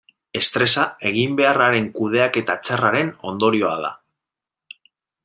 [0.37, 3.93] Estresa eginbeharraren kudeaketa txarraren ondorioa da.